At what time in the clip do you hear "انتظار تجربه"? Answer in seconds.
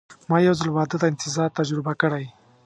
1.11-1.93